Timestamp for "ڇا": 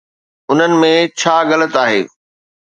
1.19-1.35